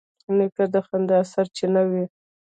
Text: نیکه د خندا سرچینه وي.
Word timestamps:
نیکه 0.37 0.65
د 0.73 0.75
خندا 0.87 1.19
سرچینه 1.31 1.81
وي. 1.89 2.05